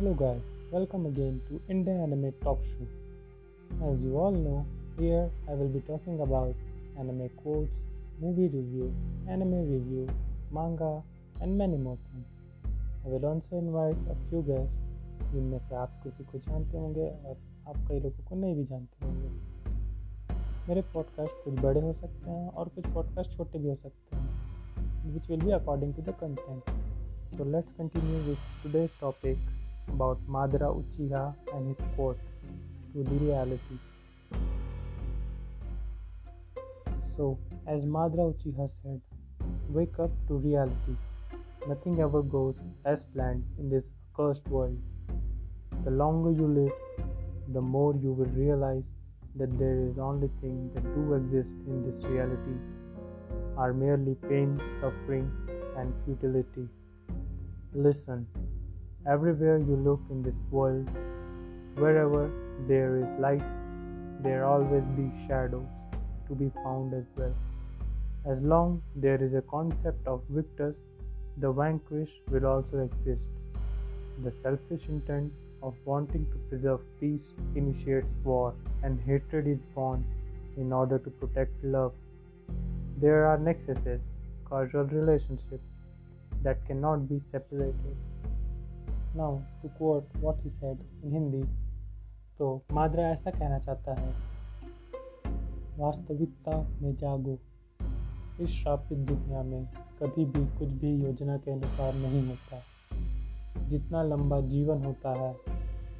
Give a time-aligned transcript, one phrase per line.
[0.00, 0.40] Hello guys,
[0.72, 2.86] welcome again to India Anime Talk Show.
[3.86, 4.64] As you all know,
[4.98, 6.54] here I will be talking about
[6.98, 7.80] anime quotes,
[8.18, 8.94] movie review,
[9.28, 10.08] anime review,
[10.50, 11.02] manga,
[11.42, 12.24] and many more things.
[13.04, 14.80] I will also invite a few guests
[15.34, 17.36] जिनमें से आप किसी को जानते होंगे और
[17.68, 19.28] आप कई लोगों को नहीं भी जानते होंगे
[20.68, 25.12] मेरे पॉडकास्ट कुछ बड़े हो सकते हैं और कुछ पॉडकास्ट छोटे भी हो सकते हैं
[25.14, 26.78] which will be according to the content
[27.32, 29.38] So let's continue with today's topic
[29.92, 32.18] about Madara Uchiha and his quote
[32.92, 33.78] to the reality.
[37.16, 39.00] So, as Madara Uchiha said,
[39.68, 40.96] wake up to reality.
[41.68, 44.78] Nothing ever goes as planned in this cursed world.
[45.84, 47.06] The longer you live,
[47.52, 48.92] the more you will realize
[49.36, 52.56] that there is only things that do exist in this reality
[53.56, 55.30] are merely pain, suffering,
[55.76, 56.68] and futility.
[57.74, 58.26] Listen,
[59.06, 60.88] everywhere you look in this world,
[61.76, 62.30] wherever
[62.68, 63.42] there is light,
[64.22, 65.66] there always be shadows
[66.28, 67.34] to be found as well.
[68.26, 70.76] As long there is a concept of victors,
[71.38, 73.30] the vanquished will also exist.
[74.22, 80.04] The selfish intent of wanting to preserve peace initiates war, and hatred is born
[80.56, 81.92] in order to protect love.
[82.98, 84.10] There are nexuses,
[84.44, 85.68] causal relationships
[86.42, 87.96] that cannot be separated.
[89.10, 91.48] Now, to quote what he said in Hindi,
[92.38, 94.14] तो माद्रा ऐसा कहना चाहता है
[95.78, 97.38] वास्तविकता में जागो।
[98.40, 99.66] इस श्रापित दुनिया में
[100.02, 102.66] कभी भी कुछ भी योजना के अनुसार नहीं होता।
[103.68, 105.34] जितना लंबा जीवन होता है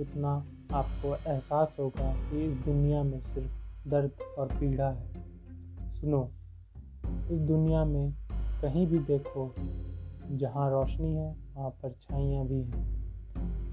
[0.00, 5.08] उतना आपको एहसास होगा कि इस दुनिया में सिर्फ़ दर्द और पीड़ा है।
[5.94, 6.30] सुनो
[7.30, 8.12] इस दुनिया में
[8.62, 9.54] कहीं भी देखो
[10.30, 12.95] जहाँ रोशनी है वहाँ परछाइयाँ भी हैं।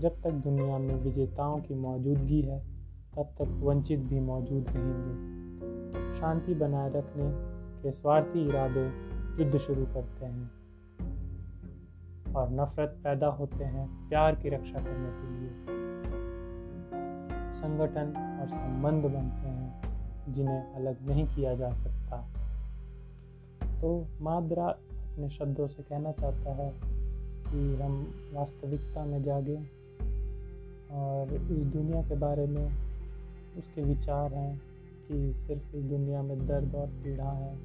[0.04, 2.60] जब तक दुनिया में विजेताओं की मौजूदगी है,
[3.16, 7.32] तब तक वंचित भी मौजूद रहेंगे। शांति बनाए रखने
[7.84, 8.86] के स्वार्थी इरादे
[9.44, 10.52] युद्ध शुरू करते हैं
[12.34, 15.50] और नफरत पैदा होते हैं प्यार की रक्षा करने के लिए।
[17.56, 19.82] संगठन और संबंध बनते हैं,
[20.34, 22.18] जिन्हें अलग नहीं किया जा सकता।
[23.82, 26.74] तो मादरा अपने शब्दों से कहना चाहता है
[27.48, 29.83] कि हम वास्तविकता में जागें।
[30.94, 32.66] और इस दुनिया के बारे में
[33.58, 34.58] उसके विचार हैं
[35.08, 37.56] कि सिर्फ़ इस दुनिया में दर्द और पीड़ा है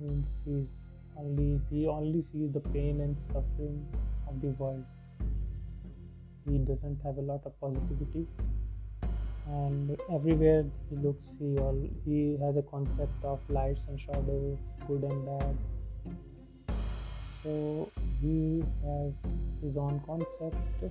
[0.00, 0.64] मीन्स ही
[1.20, 3.78] only he only sees the pain and suffering
[4.28, 4.84] of the world
[6.46, 8.26] he doesn't have a lot of positivity
[9.46, 15.02] and everywhere he looks he all he has a concept of lights and shadows good
[15.02, 15.56] and bad
[17.42, 17.90] so
[18.22, 19.12] he has
[19.62, 20.84] his own concept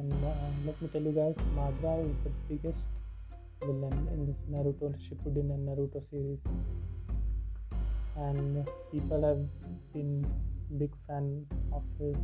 [0.00, 0.34] and uh,
[0.64, 2.88] let me tell you guys madra is the biggest
[3.64, 6.44] villain in this naruto shippuden and naruto series.
[8.26, 9.42] And people have
[9.94, 10.14] been
[10.82, 11.26] big fan
[11.78, 12.22] of his.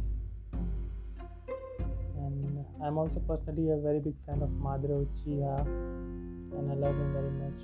[2.25, 5.57] And i'm also personally a very big fan of madara uchiha
[6.57, 7.63] and i love him very much.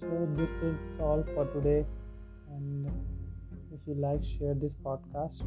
[0.00, 0.08] So
[0.40, 1.82] this is all for today.
[2.54, 2.90] And
[3.76, 5.44] if you like share this podcast.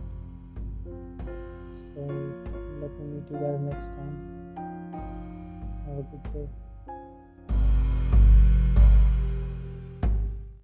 [1.84, 2.04] So
[2.82, 4.16] let me meet you guys next time.
[5.86, 6.67] Have a good day